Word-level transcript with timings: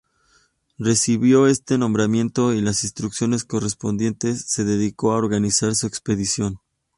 Recibido 0.79 1.45
este 1.45 1.77
nombramiento 1.77 2.55
y 2.55 2.61
las 2.61 2.83
instrucciones 2.85 3.43
correspondientes, 3.43 4.45
se 4.47 4.63
dedicó 4.65 5.11
a 5.11 5.17
organizar 5.17 5.75
su 5.75 5.85
expedición. 5.85 6.57